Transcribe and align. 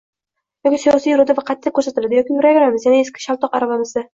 Yoki 0.67 0.79
siyosiy 0.83 1.13
iroda 1.17 1.35
va 1.39 1.43
qatʼiyat 1.49 1.77
koʻrsatiladi, 1.77 2.19
yoki 2.21 2.39
yuraveramiz 2.39 2.89
yana 2.89 3.05
eski 3.07 3.25
shaltoq 3.29 3.61
aravamizda. 3.61 4.07